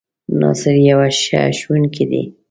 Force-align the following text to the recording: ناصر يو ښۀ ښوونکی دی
ناصر 0.39 0.75
يو 0.87 0.99
ښۀ 1.21 1.41
ښوونکی 1.59 2.05
دی 2.09 2.23